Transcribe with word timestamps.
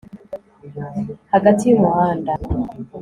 hagati 1.33 1.63
y'umuhanda 1.65 2.33